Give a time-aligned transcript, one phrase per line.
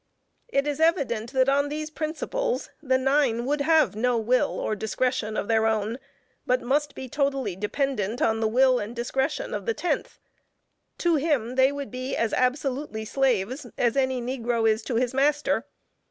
[0.47, 5.37] It is evident that on these principles, the nine would have no will or discretion
[5.37, 5.99] of their own,
[6.47, 10.17] but must be totally dependent on the will and discretion of the tenth;
[10.97, 15.65] to him they would be as absolutely slaves as any negro is to his master.